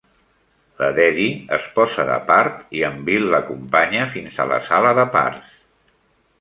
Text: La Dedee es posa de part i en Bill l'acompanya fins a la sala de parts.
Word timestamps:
La 0.79 0.87
Dedee 0.99 1.35
es 1.57 1.67
posa 1.75 2.07
de 2.07 2.17
part 2.31 2.73
i 2.79 2.83
en 2.89 2.99
Bill 3.11 3.29
l'acompanya 3.35 4.11
fins 4.17 4.43
a 4.47 4.51
la 4.55 4.61
sala 4.73 4.99
de 5.03 5.07
parts. 5.19 5.57